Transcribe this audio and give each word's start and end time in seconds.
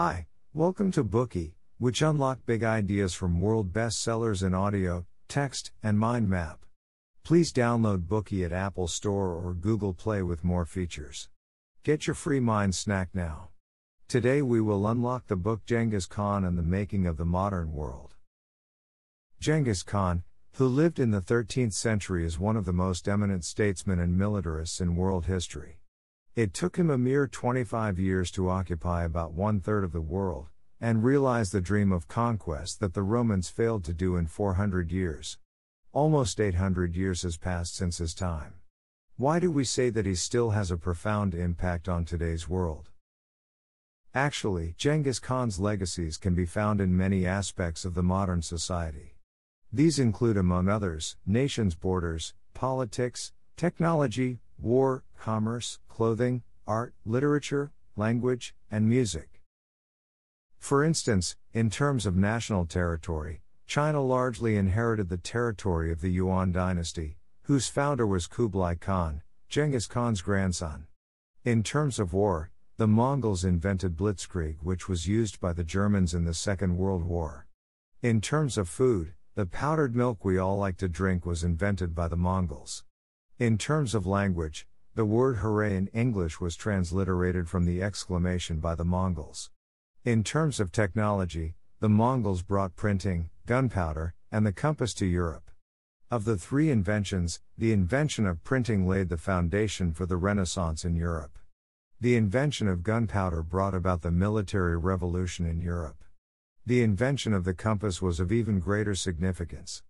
Hi, 0.00 0.28
welcome 0.54 0.92
to 0.92 1.02
Bookey, 1.02 1.54
which 1.78 2.02
unlock 2.02 2.46
big 2.46 2.62
ideas 2.62 3.14
from 3.14 3.40
world 3.40 3.72
bestsellers 3.72 4.46
in 4.46 4.54
audio, 4.54 5.06
text, 5.26 5.72
and 5.82 5.98
mind 5.98 6.28
map. 6.28 6.64
Please 7.24 7.52
download 7.52 8.06
Bookey 8.06 8.44
at 8.44 8.52
Apple 8.52 8.86
Store 8.86 9.32
or 9.32 9.54
Google 9.54 9.92
Play 9.92 10.22
with 10.22 10.44
more 10.44 10.64
features. 10.64 11.28
Get 11.82 12.06
your 12.06 12.14
free 12.14 12.38
mind 12.38 12.76
snack 12.76 13.08
now. 13.12 13.48
Today 14.06 14.40
we 14.40 14.60
will 14.60 14.86
unlock 14.86 15.26
the 15.26 15.34
book 15.34 15.66
Genghis 15.66 16.06
Khan 16.06 16.44
and 16.44 16.56
the 16.56 16.62
Making 16.62 17.04
of 17.04 17.16
the 17.16 17.26
Modern 17.26 17.72
World. 17.72 18.14
Genghis 19.40 19.82
Khan, 19.82 20.22
who 20.58 20.68
lived 20.68 21.00
in 21.00 21.10
the 21.10 21.20
13th 21.20 21.72
century, 21.72 22.24
is 22.24 22.38
one 22.38 22.56
of 22.56 22.66
the 22.66 22.72
most 22.72 23.08
eminent 23.08 23.44
statesmen 23.44 23.98
and 23.98 24.16
militarists 24.16 24.80
in 24.80 24.94
world 24.94 25.26
history. 25.26 25.77
It 26.38 26.54
took 26.54 26.76
him 26.76 26.88
a 26.88 26.96
mere 26.96 27.26
25 27.26 27.98
years 27.98 28.30
to 28.30 28.48
occupy 28.48 29.02
about 29.02 29.32
one 29.32 29.58
third 29.58 29.82
of 29.82 29.90
the 29.90 30.00
world, 30.00 30.46
and 30.80 31.02
realize 31.02 31.50
the 31.50 31.60
dream 31.60 31.90
of 31.90 32.06
conquest 32.06 32.78
that 32.78 32.94
the 32.94 33.02
Romans 33.02 33.48
failed 33.48 33.82
to 33.86 33.92
do 33.92 34.14
in 34.14 34.28
400 34.28 34.92
years. 34.92 35.38
Almost 35.92 36.40
800 36.40 36.94
years 36.94 37.22
has 37.22 37.36
passed 37.36 37.74
since 37.74 37.98
his 37.98 38.14
time. 38.14 38.54
Why 39.16 39.40
do 39.40 39.50
we 39.50 39.64
say 39.64 39.90
that 39.90 40.06
he 40.06 40.14
still 40.14 40.50
has 40.50 40.70
a 40.70 40.76
profound 40.76 41.34
impact 41.34 41.88
on 41.88 42.04
today's 42.04 42.48
world? 42.48 42.90
Actually, 44.14 44.76
Genghis 44.78 45.18
Khan's 45.18 45.58
legacies 45.58 46.16
can 46.16 46.36
be 46.36 46.46
found 46.46 46.80
in 46.80 46.96
many 46.96 47.26
aspects 47.26 47.84
of 47.84 47.94
the 47.94 48.04
modern 48.04 48.42
society. 48.42 49.16
These 49.72 49.98
include, 49.98 50.36
among 50.36 50.68
others, 50.68 51.16
nations' 51.26 51.74
borders, 51.74 52.32
politics, 52.54 53.32
technology, 53.56 54.38
war, 54.60 55.04
commerce, 55.18 55.78
clothing, 55.88 56.42
art, 56.66 56.94
literature, 57.04 57.72
language, 57.96 58.54
and 58.70 58.88
music. 58.88 59.42
For 60.58 60.84
instance, 60.84 61.36
in 61.52 61.70
terms 61.70 62.06
of 62.06 62.16
national 62.16 62.66
territory, 62.66 63.42
China 63.66 64.02
largely 64.02 64.56
inherited 64.56 65.08
the 65.08 65.16
territory 65.16 65.92
of 65.92 66.00
the 66.00 66.10
Yuan 66.10 66.52
dynasty, 66.52 67.18
whose 67.42 67.68
founder 67.68 68.06
was 68.06 68.26
Kublai 68.26 68.74
Khan, 68.74 69.22
Genghis 69.48 69.86
Khan's 69.86 70.20
grandson. 70.20 70.86
In 71.44 71.62
terms 71.62 71.98
of 71.98 72.12
war, 72.12 72.50
the 72.76 72.86
Mongols 72.86 73.44
invented 73.44 73.96
blitzkrieg, 73.96 74.56
which 74.62 74.88
was 74.88 75.08
used 75.08 75.40
by 75.40 75.52
the 75.52 75.64
Germans 75.64 76.14
in 76.14 76.24
the 76.24 76.34
Second 76.34 76.76
World 76.76 77.04
War. 77.04 77.46
In 78.02 78.20
terms 78.20 78.56
of 78.56 78.68
food, 78.68 79.14
the 79.34 79.46
powdered 79.46 79.96
milk 79.96 80.24
we 80.24 80.38
all 80.38 80.58
like 80.58 80.76
to 80.78 80.88
drink 80.88 81.24
was 81.24 81.42
invented 81.42 81.94
by 81.94 82.08
the 82.08 82.16
Mongols. 82.16 82.84
In 83.38 83.56
terms 83.56 83.94
of 83.94 84.04
language, 84.04 84.66
the 84.96 85.04
word 85.04 85.36
hooray 85.36 85.76
in 85.76 85.86
English 85.94 86.40
was 86.40 86.56
transliterated 86.56 87.48
from 87.48 87.66
the 87.66 87.80
exclamation 87.80 88.58
by 88.58 88.74
the 88.74 88.84
Mongols. 88.84 89.52
In 90.04 90.24
terms 90.24 90.58
of 90.58 90.72
technology, 90.72 91.54
the 91.78 91.88
Mongols 91.88 92.42
brought 92.42 92.74
printing, 92.74 93.30
gunpowder, 93.46 94.12
and 94.32 94.44
the 94.44 94.52
compass 94.52 94.92
to 94.94 95.06
Europe. 95.06 95.52
Of 96.10 96.24
the 96.24 96.36
three 96.36 96.68
inventions, 96.68 97.40
the 97.56 97.70
invention 97.70 98.26
of 98.26 98.42
printing 98.42 98.88
laid 98.88 99.08
the 99.08 99.16
foundation 99.16 99.92
for 99.92 100.04
the 100.04 100.16
Renaissance 100.16 100.84
in 100.84 100.96
Europe. 100.96 101.38
The 102.00 102.16
invention 102.16 102.66
of 102.66 102.82
gunpowder 102.82 103.44
brought 103.44 103.72
about 103.72 104.02
the 104.02 104.10
military 104.10 104.76
revolution 104.76 105.46
in 105.46 105.60
Europe. 105.60 106.02
The 106.66 106.82
invention 106.82 107.32
of 107.32 107.44
the 107.44 107.54
compass 107.54 108.02
was 108.02 108.18
of 108.18 108.32
even 108.32 108.58
greater 108.58 108.96
significance. 108.96 109.84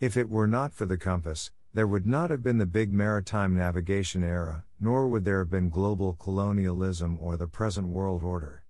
If 0.00 0.18
it 0.18 0.28
were 0.28 0.46
not 0.46 0.74
for 0.74 0.84
the 0.84 0.98
compass, 0.98 1.50
there 1.72 1.86
would 1.86 2.06
not 2.06 2.30
have 2.30 2.42
been 2.42 2.58
the 2.58 2.66
big 2.66 2.92
maritime 2.92 3.54
navigation 3.56 4.24
era, 4.24 4.64
nor 4.80 5.08
would 5.08 5.24
there 5.24 5.38
have 5.38 5.50
been 5.50 5.68
global 5.68 6.14
colonialism 6.14 7.16
or 7.20 7.36
the 7.36 7.46
present 7.46 7.86
world 7.86 8.22
order. 8.22 8.64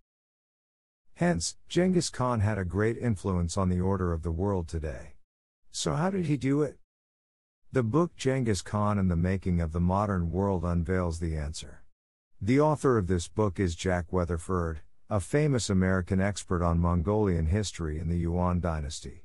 Hence, 1.15 1.57
Genghis 1.69 2.11
Khan 2.11 2.41
had 2.41 2.59
a 2.59 2.65
great 2.65 2.99
influence 2.99 3.57
on 3.57 3.69
the 3.69 3.81
order 3.81 4.13
of 4.13 4.23
the 4.23 4.33
world 4.33 4.69
today. 4.69 5.15
So, 5.71 5.95
how 5.95 6.11
did 6.11 6.27
he 6.27 6.37
do 6.37 6.63
it? 6.63 6.79
The 7.73 7.83
book 7.83 8.17
Genghis 8.17 8.63
Khan 8.63 8.99
and 8.99 9.11
the 9.11 9.17
Making 9.17 9.61
of 9.61 9.73
the 9.73 9.81
Modern 9.81 10.31
World 10.31 10.65
unveils 10.65 11.21
the 11.21 11.37
answer. 11.37 11.83
The 12.41 12.61
author 12.61 12.99
of 12.99 13.07
this 13.07 13.29
book 13.29 13.61
is 13.61 13.75
Jack 13.75 14.13
Weatherford, 14.13 14.81
a 15.09 15.21
famous 15.21 15.71
American 15.71 16.21
expert 16.21 16.63
on 16.63 16.79
Mongolian 16.79 17.47
history 17.47 17.99
and 17.99 18.11
the 18.11 18.19
Yuan 18.19 18.61
dynasty. 18.61 19.25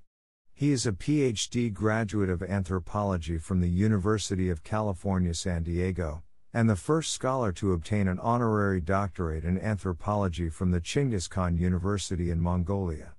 He 0.58 0.72
is 0.72 0.88
a 0.88 0.94
PhD 0.94 1.74
graduate 1.74 2.30
of 2.30 2.42
anthropology 2.42 3.38
from 3.38 3.60
the 3.60 3.68
University 3.68 4.50
of 4.50 4.64
California, 4.64 5.34
San 5.34 5.64
Diego, 5.64 6.24
and 6.54 6.70
the 6.70 6.78
first 6.78 7.12
scholar 7.12 7.52
to 7.52 7.74
obtain 7.74 8.08
an 8.08 8.20
honorary 8.20 8.80
doctorate 8.80 9.44
in 9.44 9.60
anthropology 9.60 10.48
from 10.48 10.72
the 10.72 10.80
Chinggis 10.80 11.30
Khan 11.30 11.58
University 11.58 12.32
in 12.32 12.40
Mongolia. 12.40 13.16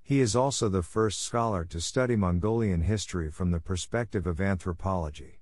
He 0.00 0.20
is 0.20 0.36
also 0.36 0.68
the 0.68 0.84
first 0.84 1.22
scholar 1.22 1.64
to 1.64 1.80
study 1.80 2.14
Mongolian 2.14 2.82
history 2.82 3.32
from 3.32 3.50
the 3.50 3.58
perspective 3.58 4.24
of 4.24 4.40
anthropology. 4.40 5.40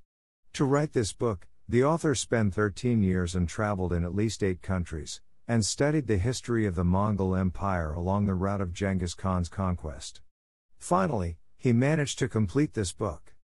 To 0.55 0.65
write 0.65 0.95
this 0.95 1.13
book, 1.13 1.47
the 1.69 1.85
author 1.85 2.15
spent 2.15 2.55
13 2.55 3.03
years 3.03 3.35
and 3.35 3.47
traveled 3.47 3.93
in 3.93 4.03
at 4.03 4.15
least 4.15 4.43
eight 4.43 4.63
countries, 4.63 5.21
and 5.47 5.63
studied 5.63 6.07
the 6.07 6.17
history 6.17 6.65
of 6.65 6.75
the 6.75 6.85
Mongol 6.85 7.37
Empire 7.37 7.93
along 7.93 8.25
the 8.25 8.33
route 8.33 8.63
of 8.63 8.73
Genghis 8.73 9.13
Khan's 9.13 9.51
conquest. 9.51 10.23
Finally, 10.79 11.39
he 11.57 11.73
managed 11.73 12.19
to 12.19 12.29
complete 12.29 12.75
this 12.75 12.93
book. 12.93 13.35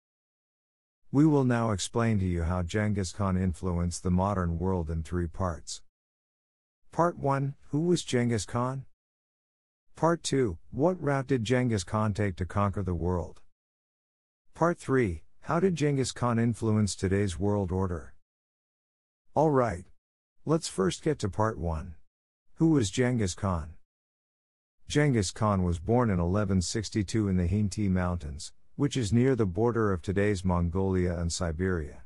We 1.11 1.25
will 1.25 1.43
now 1.43 1.71
explain 1.71 2.19
to 2.19 2.25
you 2.25 2.43
how 2.43 2.63
Genghis 2.63 3.11
Khan 3.11 3.35
influenced 3.35 4.03
the 4.03 4.11
modern 4.11 4.59
world 4.59 4.89
in 4.89 5.03
three 5.03 5.27
parts. 5.27 5.81
Part 6.91 7.17
1 7.17 7.55
Who 7.71 7.81
was 7.81 8.03
Genghis 8.03 8.45
Khan? 8.45 8.85
Part 9.95 10.23
2 10.23 10.57
What 10.71 11.01
route 11.01 11.27
did 11.27 11.43
Genghis 11.43 11.83
Khan 11.83 12.13
take 12.13 12.35
to 12.37 12.45
conquer 12.45 12.83
the 12.83 12.95
world? 12.95 13.41
Part 14.53 14.77
3 14.77 15.23
How 15.41 15.59
did 15.59 15.75
Genghis 15.75 16.11
Khan 16.11 16.39
influence 16.39 16.95
today's 16.95 17.39
world 17.39 17.71
order? 17.71 18.13
Alright. 19.35 19.85
Let's 20.45 20.67
first 20.67 21.03
get 21.03 21.19
to 21.19 21.29
part 21.29 21.57
1. 21.57 21.95
Who 22.55 22.69
was 22.69 22.89
Genghis 22.89 23.33
Khan? 23.35 23.73
Genghis 24.91 25.31
Khan 25.31 25.63
was 25.63 25.79
born 25.79 26.09
in 26.09 26.17
1162 26.17 27.29
in 27.29 27.37
the 27.37 27.47
Khinty 27.47 27.89
Mountains, 27.89 28.51
which 28.75 28.97
is 28.97 29.13
near 29.13 29.37
the 29.37 29.45
border 29.45 29.93
of 29.93 30.01
today's 30.01 30.43
Mongolia 30.43 31.17
and 31.17 31.31
Siberia. 31.31 32.01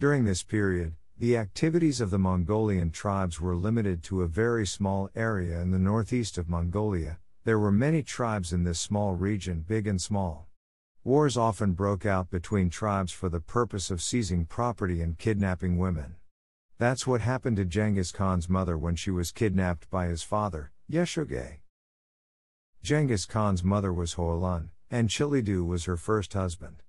During 0.00 0.24
this 0.24 0.42
period, 0.42 0.96
the 1.16 1.36
activities 1.36 2.00
of 2.00 2.10
the 2.10 2.18
Mongolian 2.18 2.90
tribes 2.90 3.40
were 3.40 3.54
limited 3.54 4.02
to 4.02 4.22
a 4.22 4.26
very 4.26 4.66
small 4.66 5.08
area 5.14 5.60
in 5.60 5.70
the 5.70 5.78
northeast 5.78 6.36
of 6.36 6.48
Mongolia. 6.48 7.20
There 7.44 7.60
were 7.60 7.70
many 7.70 8.02
tribes 8.02 8.52
in 8.52 8.64
this 8.64 8.80
small 8.80 9.14
region, 9.14 9.60
big 9.60 9.86
and 9.86 10.02
small. 10.02 10.48
Wars 11.04 11.36
often 11.36 11.74
broke 11.74 12.04
out 12.04 12.28
between 12.28 12.70
tribes 12.70 13.12
for 13.12 13.28
the 13.28 13.38
purpose 13.38 13.88
of 13.88 14.02
seizing 14.02 14.46
property 14.46 15.00
and 15.00 15.16
kidnapping 15.16 15.78
women. 15.78 16.16
That's 16.76 17.06
what 17.06 17.20
happened 17.20 17.58
to 17.58 17.64
Genghis 17.64 18.10
Khan's 18.10 18.48
mother 18.48 18.76
when 18.76 18.96
she 18.96 19.12
was 19.12 19.30
kidnapped 19.30 19.88
by 19.90 20.08
his 20.08 20.24
father, 20.24 20.72
Yeshogey. 20.90 21.58
Genghis 22.86 23.26
Khan's 23.26 23.64
mother 23.64 23.92
was 23.92 24.14
Hoelun, 24.14 24.68
and 24.92 25.08
Chilidu 25.08 25.64
was 25.66 25.86
her 25.86 25.96
first 25.96 26.34
husband. 26.34 26.84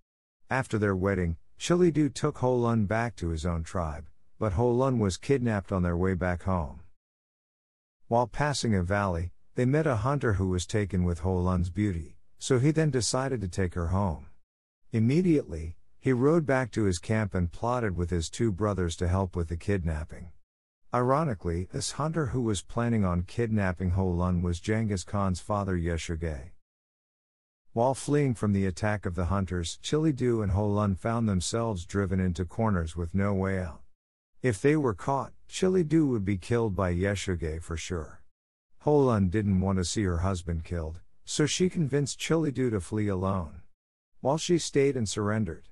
After 0.47 0.77
their 0.77 0.95
wedding, 0.95 1.37
Chilidu 1.57 2.13
took 2.13 2.37
Hoelun 2.37 2.85
back 2.85 3.15
to 3.15 3.29
his 3.29 3.47
own 3.47 3.63
tribe, 3.63 4.05
but 4.37 4.53
Hoelun 4.53 4.99
was 4.99 5.17
kidnapped 5.17 5.71
on 5.71 5.81
their 5.81 5.97
way 5.97 6.13
back 6.13 6.43
home. 6.43 6.81
While 8.09 8.27
passing 8.27 8.75
a 8.75 8.83
valley, 8.83 9.31
they 9.55 9.65
met 9.65 9.87
a 9.87 9.95
hunter 9.95 10.33
who 10.33 10.49
was 10.49 10.67
taken 10.67 11.03
with 11.03 11.21
Hoelun's 11.21 11.71
beauty, 11.71 12.19
so 12.37 12.59
he 12.59 12.69
then 12.69 12.91
decided 12.91 13.41
to 13.41 13.47
take 13.47 13.73
her 13.73 13.87
home. 13.87 14.27
Immediately, 14.91 15.77
he 15.99 16.13
rode 16.13 16.45
back 16.45 16.69
to 16.73 16.83
his 16.83 16.99
camp 16.99 17.33
and 17.33 17.51
plotted 17.51 17.97
with 17.97 18.11
his 18.11 18.29
two 18.29 18.51
brothers 18.51 18.95
to 18.97 19.07
help 19.07 19.35
with 19.35 19.47
the 19.47 19.57
kidnapping. 19.57 20.29
Ironically, 20.97 21.67
this 21.71 21.91
hunter 21.91 22.25
who 22.25 22.41
was 22.41 22.63
planning 22.63 23.05
on 23.05 23.21
kidnapping 23.21 23.91
Hoelun 23.91 24.41
was 24.41 24.59
Genghis 24.59 25.03
Khan's 25.03 25.39
father 25.39 25.77
Yeshogey. 25.77 26.53
While 27.73 27.93
fleeing 27.93 28.33
from 28.33 28.51
the 28.51 28.65
attack 28.65 29.05
of 29.05 29.13
the 29.13 29.25
hunters, 29.25 29.77
Chilidu 29.83 30.41
and 30.41 30.53
Hoelun 30.53 30.97
found 30.97 31.29
themselves 31.29 31.85
driven 31.85 32.19
into 32.19 32.45
corners 32.45 32.95
with 32.95 33.13
no 33.13 33.35
way 33.35 33.59
out. 33.59 33.81
If 34.41 34.59
they 34.59 34.75
were 34.75 34.95
caught, 34.95 35.33
Chilidu 35.47 36.07
would 36.07 36.25
be 36.25 36.39
killed 36.39 36.75
by 36.75 36.95
Yeshogey 36.95 37.61
for 37.61 37.77
sure. 37.77 38.23
Hoelun 38.83 39.29
didn't 39.29 39.61
want 39.61 39.77
to 39.77 39.85
see 39.85 40.01
her 40.01 40.25
husband 40.25 40.63
killed, 40.63 41.01
so 41.25 41.45
she 41.45 41.69
convinced 41.69 42.19
Chilidu 42.19 42.71
to 42.71 42.81
flee 42.81 43.07
alone. 43.07 43.61
While 44.21 44.39
she 44.39 44.57
stayed 44.57 44.97
and 44.97 45.07
surrendered. 45.07 45.69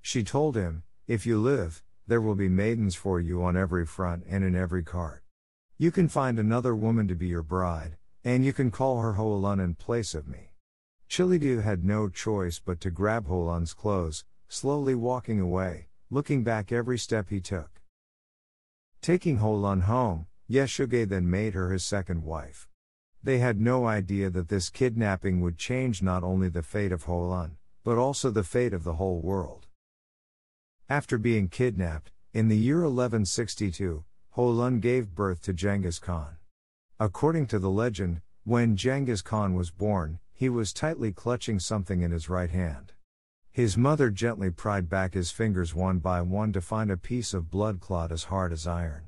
She 0.00 0.24
told 0.24 0.56
him, 0.56 0.84
If 1.06 1.26
you 1.26 1.38
live, 1.38 1.82
there 2.06 2.20
will 2.20 2.34
be 2.34 2.48
maidens 2.48 2.94
for 2.94 3.20
you 3.20 3.42
on 3.42 3.56
every 3.56 3.86
front 3.86 4.24
and 4.28 4.44
in 4.44 4.54
every 4.54 4.82
cart. 4.82 5.22
You 5.78 5.90
can 5.90 6.08
find 6.08 6.38
another 6.38 6.74
woman 6.74 7.08
to 7.08 7.14
be 7.14 7.26
your 7.26 7.42
bride, 7.42 7.96
and 8.24 8.44
you 8.44 8.52
can 8.52 8.70
call 8.70 9.00
her 9.00 9.14
Hoelun 9.14 9.62
in 9.62 9.74
place 9.74 10.14
of 10.14 10.28
me. 10.28 10.52
Chilidu 11.08 11.62
had 11.62 11.84
no 11.84 12.08
choice 12.08 12.58
but 12.58 12.80
to 12.80 12.90
grab 12.90 13.26
Hoelun's 13.26 13.74
clothes, 13.74 14.24
slowly 14.48 14.94
walking 14.94 15.40
away, 15.40 15.88
looking 16.10 16.42
back 16.42 16.72
every 16.72 16.98
step 16.98 17.28
he 17.30 17.40
took. 17.40 17.80
Taking 19.00 19.38
Hoelun 19.38 19.82
home, 19.82 20.26
Yeshogey 20.48 21.08
then 21.08 21.28
made 21.28 21.54
her 21.54 21.72
his 21.72 21.84
second 21.84 22.22
wife. 22.22 22.68
They 23.22 23.38
had 23.38 23.60
no 23.60 23.86
idea 23.86 24.30
that 24.30 24.48
this 24.48 24.70
kidnapping 24.70 25.40
would 25.40 25.58
change 25.58 26.02
not 26.02 26.22
only 26.22 26.48
the 26.48 26.62
fate 26.62 26.92
of 26.92 27.04
Hoelun, 27.04 27.56
but 27.84 27.98
also 27.98 28.30
the 28.30 28.44
fate 28.44 28.72
of 28.72 28.84
the 28.84 28.94
whole 28.94 29.20
world. 29.20 29.66
After 30.88 31.16
being 31.16 31.48
kidnapped, 31.48 32.10
in 32.32 32.48
the 32.48 32.56
year 32.56 32.78
1162, 32.78 34.04
Hoelun 34.36 34.80
gave 34.80 35.14
birth 35.14 35.42
to 35.42 35.52
Genghis 35.52 35.98
Khan. 35.98 36.36
According 36.98 37.46
to 37.48 37.58
the 37.58 37.70
legend, 37.70 38.20
when 38.44 38.76
Genghis 38.76 39.22
Khan 39.22 39.54
was 39.54 39.70
born, 39.70 40.18
he 40.32 40.48
was 40.48 40.72
tightly 40.72 41.12
clutching 41.12 41.60
something 41.60 42.02
in 42.02 42.10
his 42.10 42.28
right 42.28 42.50
hand. 42.50 42.92
His 43.50 43.76
mother 43.76 44.10
gently 44.10 44.50
pried 44.50 44.88
back 44.88 45.14
his 45.14 45.30
fingers 45.30 45.74
one 45.74 45.98
by 45.98 46.20
one 46.22 46.52
to 46.52 46.60
find 46.60 46.90
a 46.90 46.96
piece 46.96 47.32
of 47.34 47.50
blood 47.50 47.80
clot 47.80 48.10
as 48.10 48.24
hard 48.24 48.52
as 48.52 48.66
iron. 48.66 49.04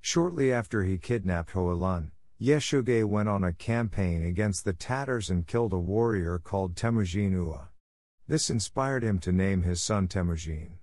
Shortly 0.00 0.52
after 0.52 0.82
he 0.82 0.98
kidnapped 0.98 1.52
Hoelun, 1.52 2.10
Yeshogei 2.40 3.04
went 3.04 3.28
on 3.28 3.42
a 3.42 3.52
campaign 3.52 4.24
against 4.24 4.64
the 4.64 4.74
Tatars 4.74 5.30
and 5.30 5.46
killed 5.46 5.72
a 5.72 5.78
warrior 5.78 6.38
called 6.38 6.76
Temujin 6.76 7.32
Ua. 7.32 7.68
This 8.28 8.50
inspired 8.50 9.02
him 9.02 9.18
to 9.20 9.32
name 9.32 9.62
his 9.62 9.80
son 9.80 10.08
Temujin. 10.08 10.78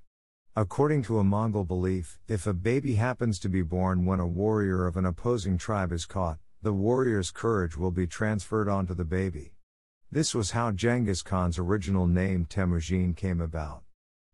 According 0.56 1.02
to 1.04 1.18
a 1.18 1.24
Mongol 1.24 1.66
belief, 1.66 2.20
if 2.28 2.46
a 2.46 2.54
baby 2.54 2.94
happens 2.94 3.40
to 3.40 3.50
be 3.50 3.64
born 3.64 4.06
when 4.06 4.20
a 4.20 4.28
warrior 4.28 4.86
of 4.86 4.98
an 4.98 5.06
opposing 5.06 5.58
tribe 5.58 5.92
is 5.92 6.06
caught, 6.06 6.38
the 6.62 6.72
warrior's 6.72 7.32
courage 7.32 7.76
will 7.76 7.90
be 7.90 8.06
transferred 8.06 8.70
onto 8.70 8.94
the 8.94 9.04
baby. 9.04 9.54
This 10.12 10.36
was 10.36 10.52
how 10.52 10.72
Genghis 10.72 11.24
Khan's 11.24 11.58
original 11.58 12.06
name 12.06 12.46
Temujin 12.46 13.16
came 13.16 13.42
about. 13.42 13.82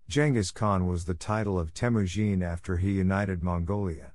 Genghis 0.10 0.52
Khan 0.52 0.88
was 0.88 1.06
the 1.06 1.14
title 1.14 1.58
of 1.58 1.74
Temujin 1.74 2.44
after 2.44 2.76
he 2.76 2.92
united 2.92 3.42
Mongolia. 3.42 4.12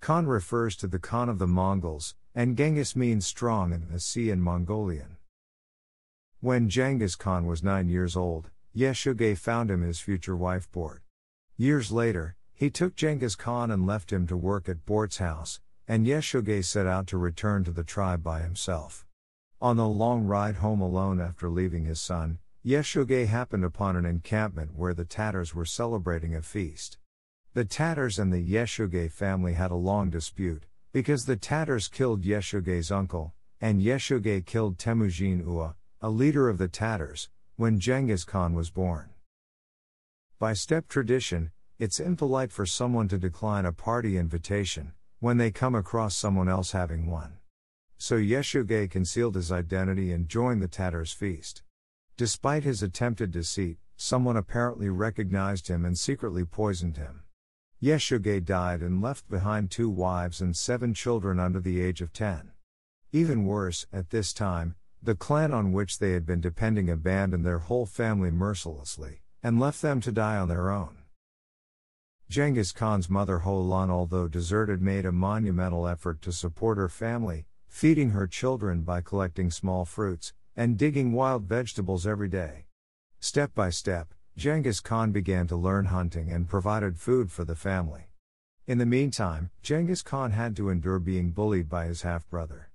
Khan 0.00 0.26
refers 0.26 0.76
to 0.76 0.86
the 0.86 0.98
Khan 0.98 1.30
of 1.30 1.38
the 1.38 1.46
Mongols, 1.46 2.14
and 2.34 2.58
Genghis 2.58 2.94
means 2.94 3.24
strong 3.24 3.72
in 3.72 3.88
the 3.90 4.00
sea 4.00 4.28
in 4.28 4.42
Mongolian. 4.42 5.16
When 6.40 6.68
Genghis 6.68 7.16
Khan 7.16 7.46
was 7.46 7.62
nine 7.62 7.88
years 7.88 8.16
old, 8.16 8.50
Yeshogei 8.76 9.34
found 9.34 9.70
him 9.70 9.80
his 9.80 9.98
future 9.98 10.36
wife 10.36 10.70
Bort. 10.70 11.00
Years 11.60 11.90
later, 11.90 12.36
he 12.54 12.70
took 12.70 12.94
Genghis 12.94 13.34
Khan 13.34 13.72
and 13.72 13.84
left 13.84 14.12
him 14.12 14.28
to 14.28 14.36
work 14.36 14.68
at 14.68 14.86
Bort's 14.86 15.18
house, 15.18 15.58
and 15.88 16.06
Yeshogei 16.06 16.64
set 16.64 16.86
out 16.86 17.08
to 17.08 17.18
return 17.18 17.64
to 17.64 17.72
the 17.72 17.82
tribe 17.82 18.22
by 18.22 18.42
himself. 18.42 19.04
On 19.60 19.76
the 19.76 19.88
long 19.88 20.24
ride 20.24 20.54
home 20.54 20.80
alone 20.80 21.20
after 21.20 21.50
leaving 21.50 21.84
his 21.84 22.00
son, 22.00 22.38
Yeshogei 22.64 23.26
happened 23.26 23.64
upon 23.64 23.96
an 23.96 24.06
encampment 24.06 24.76
where 24.76 24.94
the 24.94 25.04
Tatars 25.04 25.52
were 25.52 25.64
celebrating 25.64 26.32
a 26.32 26.42
feast. 26.42 26.96
The 27.54 27.64
Tatars 27.64 28.20
and 28.20 28.32
the 28.32 28.40
Yeshogei 28.40 29.10
family 29.10 29.54
had 29.54 29.72
a 29.72 29.74
long 29.74 30.10
dispute, 30.10 30.66
because 30.92 31.24
the 31.24 31.36
Tatars 31.36 31.88
killed 31.88 32.22
Yeshogei's 32.22 32.92
uncle, 32.92 33.34
and 33.60 33.82
Yeshogei 33.82 34.46
killed 34.46 34.78
Temujin 34.78 35.40
Ua, 35.40 35.74
a 36.00 36.08
leader 36.08 36.48
of 36.48 36.58
the 36.58 36.68
Tatars, 36.68 37.30
when 37.56 37.80
Genghis 37.80 38.22
Khan 38.22 38.54
was 38.54 38.70
born. 38.70 39.10
By 40.40 40.52
steppe 40.52 40.86
tradition, 40.86 41.50
it's 41.80 41.98
impolite 41.98 42.52
for 42.52 42.64
someone 42.64 43.08
to 43.08 43.18
decline 43.18 43.66
a 43.66 43.72
party 43.72 44.16
invitation 44.16 44.92
when 45.18 45.36
they 45.36 45.50
come 45.50 45.74
across 45.74 46.16
someone 46.16 46.48
else 46.48 46.70
having 46.70 47.10
one. 47.10 47.38
So 47.96 48.14
Yeshogei 48.14 48.88
concealed 48.88 49.34
his 49.34 49.50
identity 49.50 50.12
and 50.12 50.28
joined 50.28 50.62
the 50.62 50.68
Tatars' 50.68 51.10
feast. 51.10 51.64
Despite 52.16 52.62
his 52.62 52.84
attempted 52.84 53.32
deceit, 53.32 53.78
someone 53.96 54.36
apparently 54.36 54.88
recognized 54.88 55.66
him 55.66 55.84
and 55.84 55.98
secretly 55.98 56.44
poisoned 56.44 56.98
him. 56.98 57.24
Yeshogei 57.82 58.38
died 58.44 58.80
and 58.80 59.02
left 59.02 59.28
behind 59.28 59.72
two 59.72 59.90
wives 59.90 60.40
and 60.40 60.56
seven 60.56 60.94
children 60.94 61.40
under 61.40 61.58
the 61.58 61.80
age 61.80 62.00
of 62.00 62.12
ten. 62.12 62.52
Even 63.10 63.44
worse, 63.44 63.88
at 63.92 64.10
this 64.10 64.32
time, 64.32 64.76
the 65.02 65.16
clan 65.16 65.52
on 65.52 65.72
which 65.72 65.98
they 65.98 66.12
had 66.12 66.24
been 66.24 66.40
depending 66.40 66.88
abandoned 66.88 67.44
their 67.44 67.58
whole 67.58 67.86
family 67.86 68.30
mercilessly 68.30 69.22
and 69.42 69.60
left 69.60 69.82
them 69.82 70.00
to 70.00 70.12
die 70.12 70.36
on 70.36 70.48
their 70.48 70.70
own. 70.70 70.98
Genghis 72.28 72.72
Khan's 72.72 73.08
mother 73.08 73.40
Hoelun, 73.40 73.88
although 73.88 74.28
deserted, 74.28 74.82
made 74.82 75.06
a 75.06 75.12
monumental 75.12 75.86
effort 75.86 76.20
to 76.22 76.32
support 76.32 76.76
her 76.76 76.88
family, 76.88 77.46
feeding 77.68 78.10
her 78.10 78.26
children 78.26 78.82
by 78.82 79.00
collecting 79.00 79.50
small 79.50 79.84
fruits 79.84 80.32
and 80.54 80.76
digging 80.76 81.12
wild 81.12 81.44
vegetables 81.44 82.06
every 82.06 82.28
day. 82.28 82.66
Step 83.20 83.54
by 83.54 83.70
step, 83.70 84.12
Genghis 84.36 84.80
Khan 84.80 85.10
began 85.10 85.46
to 85.46 85.56
learn 85.56 85.86
hunting 85.86 86.30
and 86.30 86.48
provided 86.48 86.98
food 86.98 87.32
for 87.32 87.44
the 87.44 87.54
family. 87.54 88.10
In 88.66 88.78
the 88.78 88.86
meantime, 88.86 89.50
Genghis 89.62 90.02
Khan 90.02 90.32
had 90.32 90.54
to 90.56 90.68
endure 90.68 90.98
being 90.98 91.30
bullied 91.30 91.68
by 91.68 91.86
his 91.86 92.02
half 92.02 92.28
brother. 92.28 92.70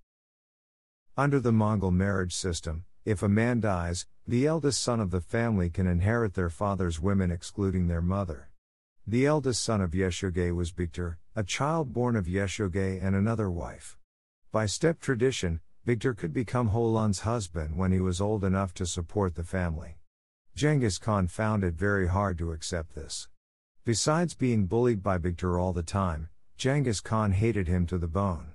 Under 1.15 1.39
the 1.39 1.51
Mongol 1.51 1.91
marriage 1.91 2.33
system, 2.33 2.85
if 3.05 3.21
a 3.21 3.29
man 3.29 3.59
dies, 3.59 4.05
the 4.25 4.47
eldest 4.47 4.81
son 4.81 4.99
of 4.99 5.11
the 5.11 5.19
family 5.19 5.69
can 5.69 5.87
inherit 5.87 6.33
their 6.33 6.49
father's 6.49 6.99
women 7.01 7.31
excluding 7.31 7.87
their 7.87 8.01
mother. 8.01 8.49
The 9.05 9.25
eldest 9.25 9.61
son 9.61 9.81
of 9.81 9.91
Yeshogei 9.91 10.55
was 10.55 10.71
Biktar, 10.71 11.17
a 11.35 11.43
child 11.43 11.91
born 11.91 12.15
of 12.15 12.25
Yeshogei 12.25 13.03
and 13.03 13.15
another 13.15 13.51
wife. 13.51 13.97
By 14.53 14.65
steppe 14.65 15.01
tradition, 15.01 15.59
Biktar 15.85 16.15
could 16.15 16.31
become 16.31 16.69
Hoelun's 16.69 17.21
husband 17.21 17.75
when 17.75 17.91
he 17.91 17.99
was 17.99 18.21
old 18.21 18.45
enough 18.45 18.73
to 18.75 18.85
support 18.85 19.35
the 19.35 19.43
family. 19.43 19.97
Genghis 20.55 20.97
Khan 20.97 21.27
found 21.27 21.65
it 21.65 21.73
very 21.73 22.07
hard 22.07 22.37
to 22.37 22.53
accept 22.53 22.95
this. 22.95 23.27
Besides 23.83 24.35
being 24.35 24.67
bullied 24.67 25.03
by 25.03 25.17
Biktar 25.17 25.59
all 25.59 25.73
the 25.73 25.83
time, 25.83 26.29
Genghis 26.55 27.01
Khan 27.01 27.33
hated 27.33 27.67
him 27.67 27.85
to 27.87 27.97
the 27.97 28.07
bone. 28.07 28.53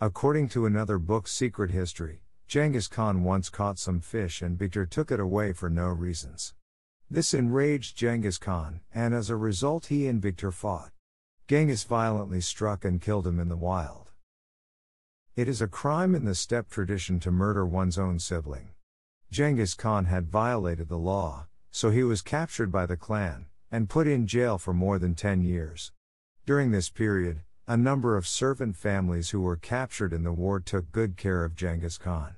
According 0.00 0.48
to 0.48 0.66
another 0.66 0.98
book, 0.98 1.28
Secret 1.28 1.70
History, 1.70 2.21
Genghis 2.46 2.88
Khan 2.88 3.24
once 3.24 3.48
caught 3.48 3.78
some 3.78 4.00
fish 4.00 4.42
and 4.42 4.58
Biktar 4.58 4.88
took 4.88 5.10
it 5.10 5.20
away 5.20 5.52
for 5.52 5.70
no 5.70 5.88
reasons. 5.88 6.54
This 7.10 7.34
enraged 7.34 7.96
Genghis 7.96 8.38
Khan, 8.38 8.80
and 8.94 9.14
as 9.14 9.30
a 9.30 9.36
result, 9.36 9.86
he 9.86 10.06
and 10.06 10.22
Biktar 10.22 10.52
fought. 10.52 10.92
Genghis 11.48 11.84
violently 11.84 12.40
struck 12.40 12.84
and 12.84 13.00
killed 13.00 13.26
him 13.26 13.38
in 13.38 13.48
the 13.48 13.56
wild. 13.56 14.12
It 15.34 15.48
is 15.48 15.62
a 15.62 15.66
crime 15.66 16.14
in 16.14 16.24
the 16.24 16.34
steppe 16.34 16.68
tradition 16.68 17.20
to 17.20 17.30
murder 17.30 17.66
one's 17.66 17.98
own 17.98 18.18
sibling. 18.18 18.70
Genghis 19.30 19.74
Khan 19.74 20.04
had 20.04 20.30
violated 20.30 20.88
the 20.88 20.98
law, 20.98 21.46
so 21.70 21.90
he 21.90 22.02
was 22.02 22.20
captured 22.20 22.70
by 22.70 22.84
the 22.84 22.98
clan 22.98 23.46
and 23.70 23.88
put 23.88 24.06
in 24.06 24.26
jail 24.26 24.58
for 24.58 24.74
more 24.74 24.98
than 24.98 25.14
10 25.14 25.40
years. 25.40 25.90
During 26.44 26.70
this 26.70 26.90
period, 26.90 27.40
a 27.68 27.76
number 27.76 28.16
of 28.16 28.26
servant 28.26 28.76
families 28.76 29.30
who 29.30 29.40
were 29.40 29.56
captured 29.56 30.12
in 30.12 30.24
the 30.24 30.32
war 30.32 30.58
took 30.58 30.90
good 30.90 31.16
care 31.16 31.44
of 31.44 31.54
Genghis 31.54 31.96
Khan. 31.96 32.34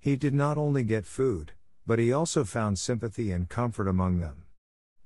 He 0.00 0.16
did 0.16 0.34
not 0.34 0.58
only 0.58 0.82
get 0.82 1.06
food, 1.06 1.52
but 1.86 2.00
he 2.00 2.12
also 2.12 2.42
found 2.42 2.78
sympathy 2.78 3.30
and 3.30 3.48
comfort 3.48 3.86
among 3.86 4.18
them. 4.18 4.42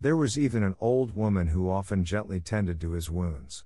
There 0.00 0.16
was 0.16 0.38
even 0.38 0.62
an 0.62 0.76
old 0.80 1.14
woman 1.14 1.48
who 1.48 1.70
often 1.70 2.04
gently 2.04 2.40
tended 2.40 2.80
to 2.80 2.92
his 2.92 3.10
wounds. 3.10 3.64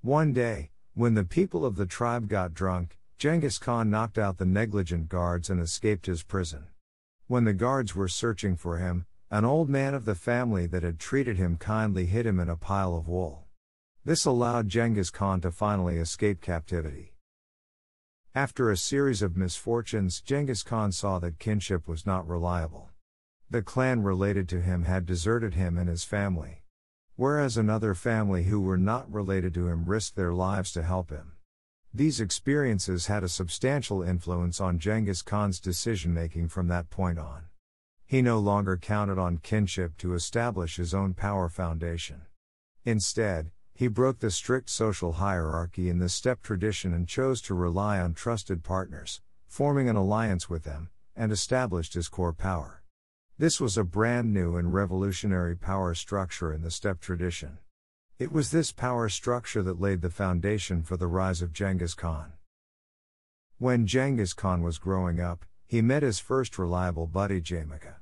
One 0.00 0.32
day, 0.32 0.70
when 0.94 1.14
the 1.14 1.24
people 1.24 1.66
of 1.66 1.74
the 1.74 1.86
tribe 1.86 2.28
got 2.28 2.54
drunk, 2.54 2.98
Genghis 3.18 3.58
Khan 3.58 3.90
knocked 3.90 4.16
out 4.16 4.38
the 4.38 4.46
negligent 4.46 5.08
guards 5.08 5.50
and 5.50 5.60
escaped 5.60 6.06
his 6.06 6.22
prison. 6.22 6.68
When 7.26 7.42
the 7.42 7.52
guards 7.52 7.96
were 7.96 8.06
searching 8.06 8.54
for 8.54 8.78
him, 8.78 9.06
an 9.28 9.44
old 9.44 9.68
man 9.68 9.92
of 9.92 10.04
the 10.04 10.14
family 10.14 10.66
that 10.68 10.84
had 10.84 11.00
treated 11.00 11.36
him 11.36 11.56
kindly 11.56 12.06
hid 12.06 12.26
him 12.26 12.38
in 12.38 12.48
a 12.48 12.56
pile 12.56 12.94
of 12.94 13.08
wool. 13.08 13.47
This 14.08 14.24
allowed 14.24 14.70
Genghis 14.70 15.10
Khan 15.10 15.42
to 15.42 15.50
finally 15.50 15.98
escape 15.98 16.40
captivity. 16.40 17.12
After 18.34 18.70
a 18.70 18.76
series 18.78 19.20
of 19.20 19.36
misfortunes, 19.36 20.22
Genghis 20.22 20.62
Khan 20.62 20.92
saw 20.92 21.18
that 21.18 21.38
kinship 21.38 21.86
was 21.86 22.06
not 22.06 22.26
reliable. 22.26 22.88
The 23.50 23.60
clan 23.60 24.02
related 24.02 24.48
to 24.48 24.62
him 24.62 24.84
had 24.84 25.04
deserted 25.04 25.52
him 25.52 25.76
and 25.76 25.90
his 25.90 26.04
family. 26.04 26.62
Whereas 27.16 27.58
another 27.58 27.92
family 27.94 28.44
who 28.44 28.62
were 28.62 28.78
not 28.78 29.12
related 29.12 29.52
to 29.52 29.68
him 29.68 29.84
risked 29.84 30.16
their 30.16 30.32
lives 30.32 30.72
to 30.72 30.82
help 30.82 31.10
him. 31.10 31.32
These 31.92 32.18
experiences 32.18 33.08
had 33.08 33.22
a 33.22 33.28
substantial 33.28 34.02
influence 34.02 34.58
on 34.58 34.78
Genghis 34.78 35.20
Khan's 35.20 35.60
decision 35.60 36.14
making 36.14 36.48
from 36.48 36.68
that 36.68 36.88
point 36.88 37.18
on. 37.18 37.42
He 38.06 38.22
no 38.22 38.38
longer 38.38 38.78
counted 38.78 39.18
on 39.18 39.36
kinship 39.36 39.98
to 39.98 40.14
establish 40.14 40.76
his 40.76 40.94
own 40.94 41.12
power 41.12 41.50
foundation. 41.50 42.22
Instead, 42.86 43.50
he 43.78 43.86
broke 43.86 44.18
the 44.18 44.28
strict 44.28 44.68
social 44.68 45.12
hierarchy 45.12 45.88
in 45.88 46.00
the 46.00 46.08
steppe 46.08 46.42
tradition 46.42 46.92
and 46.92 47.06
chose 47.06 47.40
to 47.40 47.54
rely 47.54 48.00
on 48.00 48.12
trusted 48.12 48.64
partners, 48.64 49.20
forming 49.46 49.88
an 49.88 49.94
alliance 49.94 50.50
with 50.50 50.64
them, 50.64 50.88
and 51.14 51.30
established 51.30 51.94
his 51.94 52.08
core 52.08 52.32
power. 52.32 52.82
This 53.38 53.60
was 53.60 53.78
a 53.78 53.84
brand 53.84 54.34
new 54.34 54.56
and 54.56 54.74
revolutionary 54.74 55.54
power 55.54 55.94
structure 55.94 56.52
in 56.52 56.62
the 56.62 56.72
steppe 56.72 56.98
tradition. 56.98 57.58
It 58.18 58.32
was 58.32 58.50
this 58.50 58.72
power 58.72 59.08
structure 59.08 59.62
that 59.62 59.80
laid 59.80 60.02
the 60.02 60.10
foundation 60.10 60.82
for 60.82 60.96
the 60.96 61.06
rise 61.06 61.40
of 61.40 61.52
Genghis 61.52 61.94
Khan. 61.94 62.32
When 63.58 63.86
Genghis 63.86 64.32
Khan 64.32 64.62
was 64.62 64.78
growing 64.78 65.20
up, 65.20 65.44
he 65.68 65.82
met 65.82 66.02
his 66.02 66.18
first 66.18 66.58
reliable 66.58 67.06
buddy 67.06 67.40
Jamuka. 67.40 67.94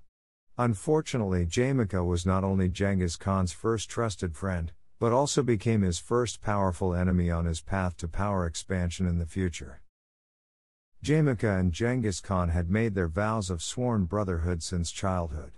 Unfortunately, 0.57 1.45
Jamuka 1.45 2.03
was 2.03 2.25
not 2.25 2.45
only 2.45 2.71
Genghis 2.71 3.17
Khan's 3.17 3.53
first 3.53 3.91
trusted 3.91 4.35
friend, 4.35 4.73
but 4.99 5.13
also 5.13 5.43
became 5.43 5.83
his 5.83 5.99
first 5.99 6.41
powerful 6.41 6.95
enemy 6.95 7.31
on 7.31 7.45
his 7.45 7.61
path 7.61 7.97
to 7.97 8.09
power 8.09 8.47
expansion 8.47 9.07
in 9.07 9.19
the 9.19 9.27
future. 9.27 9.83
Jamuka 11.05 11.61
and 11.61 11.73
Genghis 11.73 12.21
Khan 12.21 12.49
had 12.49 12.71
made 12.71 12.95
their 12.95 13.09
vows 13.09 13.51
of 13.51 13.63
sworn 13.63 14.05
brotherhood 14.05 14.63
since 14.63 14.91
childhood. 14.91 15.53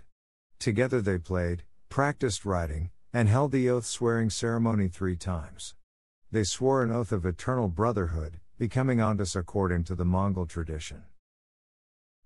Together 0.59 1.01
they 1.01 1.17
played, 1.17 1.63
practiced 1.87 2.45
riding, 2.45 2.91
and 3.13 3.27
held 3.27 3.51
the 3.51 3.69
oath 3.69 3.85
swearing 3.85 4.29
ceremony 4.29 4.87
three 4.87 5.15
times. 5.15 5.75
They 6.31 6.43
swore 6.43 6.83
an 6.83 6.91
oath 6.91 7.11
of 7.11 7.25
eternal 7.25 7.69
brotherhood, 7.69 8.39
becoming 8.59 8.99
andas 8.99 9.35
according 9.35 9.85
to 9.85 9.95
the 9.95 10.05
Mongol 10.05 10.45
tradition. 10.45 11.03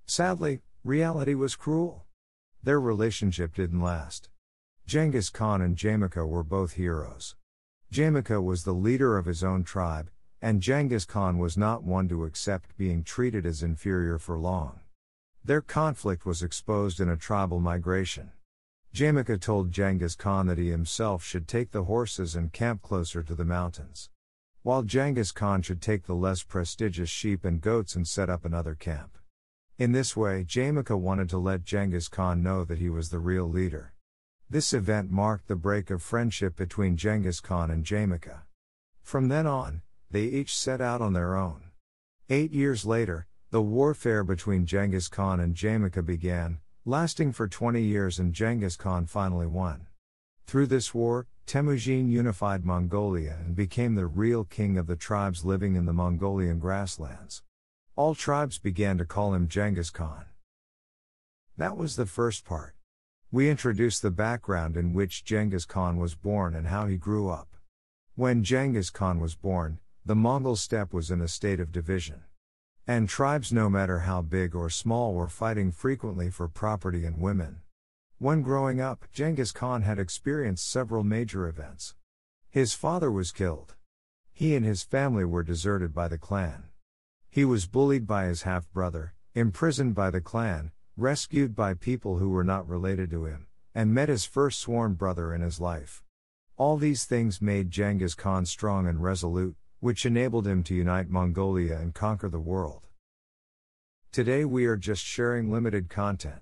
Sadly, 0.05 0.59
reality 0.83 1.35
was 1.35 1.55
cruel. 1.55 2.05
Their 2.61 2.81
relationship 2.81 3.55
didn't 3.55 3.81
last. 3.81 4.29
Genghis 4.85 5.29
Khan 5.29 5.61
and 5.61 5.77
Jamuka 5.77 6.27
were 6.27 6.43
both 6.43 6.73
heroes. 6.73 7.35
Jamuka 7.91 8.43
was 8.43 8.63
the 8.63 8.73
leader 8.73 9.17
of 9.17 9.25
his 9.25 9.43
own 9.43 9.63
tribe, 9.63 10.11
and 10.41 10.61
Genghis 10.61 11.05
Khan 11.05 11.37
was 11.37 11.57
not 11.57 11.83
one 11.83 12.09
to 12.09 12.25
accept 12.25 12.77
being 12.77 13.01
treated 13.01 13.45
as 13.45 13.63
inferior 13.63 14.19
for 14.19 14.37
long. 14.37 14.81
Their 15.43 15.61
conflict 15.61 16.25
was 16.25 16.43
exposed 16.43 16.99
in 16.99 17.07
a 17.07 17.15
tribal 17.15 17.61
migration. 17.61 18.31
Jamuka 18.93 19.39
told 19.39 19.71
Genghis 19.71 20.15
Khan 20.15 20.47
that 20.47 20.57
he 20.57 20.69
himself 20.69 21.23
should 21.23 21.47
take 21.47 21.71
the 21.71 21.85
horses 21.85 22.35
and 22.35 22.51
camp 22.51 22.81
closer 22.81 23.23
to 23.23 23.33
the 23.33 23.45
mountains. 23.45 24.09
While 24.63 24.83
Genghis 24.83 25.31
Khan 25.31 25.61
should 25.61 25.81
take 25.81 26.05
the 26.05 26.13
less 26.13 26.43
prestigious 26.43 27.09
sheep 27.09 27.45
and 27.45 27.61
goats 27.61 27.95
and 27.95 28.07
set 28.07 28.29
up 28.29 28.43
another 28.43 28.75
camp. 28.75 29.17
In 29.77 29.93
this 29.93 30.15
way, 30.15 30.43
Jamuka 30.43 30.99
wanted 30.99 31.29
to 31.29 31.37
let 31.37 31.63
Genghis 31.63 32.09
Khan 32.09 32.43
know 32.43 32.65
that 32.65 32.79
he 32.79 32.89
was 32.89 33.09
the 33.09 33.19
real 33.19 33.49
leader. 33.49 33.92
This 34.53 34.71
event 34.71 35.09
marked 35.09 35.47
the 35.47 35.55
break 35.55 35.89
of 35.89 36.03
friendship 36.03 36.55
between 36.55 36.95
Genghis 36.95 37.39
Khan 37.39 37.71
and 37.71 37.83
Jamuka. 37.83 38.41
From 39.01 39.27
then 39.27 39.47
on, 39.47 39.81
they 40.11 40.25
each 40.25 40.55
set 40.55 40.79
out 40.79 41.01
on 41.01 41.13
their 41.13 41.35
own. 41.35 41.71
Eight 42.29 42.51
years 42.51 42.85
later, 42.85 43.25
the 43.49 43.63
warfare 43.63 44.23
between 44.23 44.67
Genghis 44.67 45.07
Khan 45.07 45.39
and 45.39 45.55
Jamuka 45.55 46.05
began, 46.05 46.59
lasting 46.85 47.31
for 47.31 47.47
20 47.47 47.81
years 47.81 48.19
and 48.19 48.31
Genghis 48.31 48.75
Khan 48.75 49.07
finally 49.07 49.47
won. 49.47 49.87
Through 50.45 50.67
this 50.67 50.93
war, 50.93 51.25
Temujin 51.47 52.07
unified 52.07 52.63
Mongolia 52.63 53.39
and 53.43 53.55
became 53.55 53.95
the 53.95 54.05
real 54.05 54.43
king 54.43 54.77
of 54.77 54.85
the 54.85 54.95
tribes 54.95 55.43
living 55.43 55.75
in 55.75 55.87
the 55.87 55.93
Mongolian 55.93 56.59
grasslands. 56.59 57.41
All 57.95 58.13
tribes 58.13 58.59
began 58.59 58.99
to 58.99 59.05
call 59.05 59.33
him 59.33 59.47
Genghis 59.47 59.89
Khan. 59.89 60.25
That 61.57 61.75
was 61.75 61.95
the 61.95 62.05
first 62.05 62.45
part. 62.45 62.75
We 63.33 63.49
introduce 63.49 63.99
the 63.99 64.11
background 64.11 64.77
in 64.77 64.93
which 64.93 65.25
Genghis 65.25 65.65
Khan 65.65 65.97
was 65.97 66.13
born 66.13 66.53
and 66.53 66.67
how 66.67 66.85
he 66.85 66.97
grew 66.97 67.29
up. 67.29 67.47
When 68.13 68.43
Genghis 68.43 68.91
Khan 68.91 69.19
was 69.19 69.33
born, 69.33 69.79
the 70.05 70.13
Mongol 70.13 70.55
steppe 70.55 70.93
was 70.93 71.09
in 71.09 71.19
a 71.19 71.27
state 71.27 71.59
of 71.59 71.71
division. 71.71 72.25
And 72.85 73.09
tribes, 73.09 73.51
no 73.51 73.71
matter 73.71 74.01
how 74.01 74.21
big 74.21 74.53
or 74.53 74.69
small, 74.69 75.15
were 75.15 75.27
fighting 75.27 75.71
frequently 75.71 76.29
for 76.29 76.47
property 76.47 77.05
and 77.05 77.19
women. 77.19 77.61
When 78.19 78.43
growing 78.43 78.79
up, 78.79 79.05
Genghis 79.11 79.51
Khan 79.51 79.81
had 79.81 79.97
experienced 79.97 80.69
several 80.69 81.03
major 81.03 81.47
events. 81.47 81.95
His 82.51 82.75
father 82.75 83.11
was 83.11 83.31
killed. 83.31 83.73
He 84.31 84.55
and 84.55 84.63
his 84.63 84.83
family 84.83 85.25
were 85.25 85.41
deserted 85.41 85.91
by 85.91 86.07
the 86.07 86.19
clan. 86.19 86.65
He 87.31 87.45
was 87.45 87.65
bullied 87.65 88.05
by 88.05 88.25
his 88.25 88.43
half 88.43 88.71
brother, 88.71 89.15
imprisoned 89.33 89.95
by 89.95 90.11
the 90.11 90.21
clan, 90.21 90.71
rescued 90.95 91.55
by 91.55 91.73
people 91.73 92.19
who 92.19 92.29
were 92.29 92.43
not 92.43 92.67
related 92.67 93.09
to 93.09 93.25
him, 93.25 93.47
and 93.73 93.93
met 93.93 94.09
his 94.09 94.25
first 94.25 94.59
sworn 94.59 94.93
brother 94.93 95.33
in 95.33 95.41
his 95.41 95.59
life. 95.59 96.03
All 96.55 96.77
these 96.77 97.05
things 97.05 97.41
made 97.41 97.71
Genghis 97.71 98.13
Khan 98.13 98.45
strong 98.45 98.85
and 98.87 99.01
resolute, 99.01 99.55
which 99.79 100.05
enabled 100.05 100.45
him 100.45 100.61
to 100.63 100.75
unite 100.75 101.09
Mongolia 101.09 101.77
and 101.77 101.95
conquer 101.95 102.29
the 102.29 102.39
world. 102.39 102.83
Today 104.11 104.45
we 104.45 104.65
are 104.65 104.77
just 104.77 105.03
sharing 105.03 105.51
limited 105.51 105.89
content. 105.89 106.41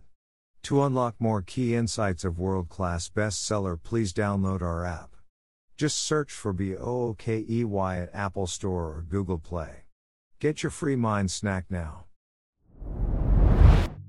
To 0.64 0.84
unlock 0.84 1.16
more 1.18 1.42
key 1.42 1.74
insights 1.74 2.26
of 2.26 2.38
world 2.38 2.68
class 2.68 3.10
bestseller, 3.10 3.82
please 3.82 4.12
download 4.12 4.62
our 4.62 4.86
app. 4.86 5.16
Just 5.78 5.98
search 5.98 6.32
for 6.32 6.54
BOOKEY 6.54 7.64
at 8.04 8.14
Apple 8.14 8.46
Store 8.46 8.98
or 8.98 9.06
Google 9.08 9.40
Play. 9.40 9.86
Get 10.40 10.62
your 10.62 10.70
free 10.70 10.98
mind 10.98 11.32
snack 11.32 11.66
now. 11.70 12.06